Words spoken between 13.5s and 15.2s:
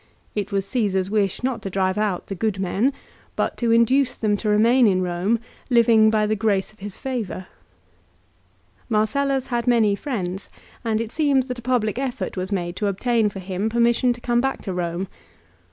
permission to come back to Borne.